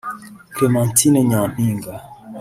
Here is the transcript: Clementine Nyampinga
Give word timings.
Clementine 0.55 1.19
Nyampinga 1.29 1.93